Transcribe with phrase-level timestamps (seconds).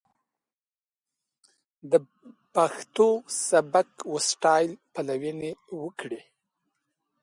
[1.91, 1.93] د
[2.53, 3.09] پښتو
[3.47, 6.21] سبک و سټايل پليوني وکړي.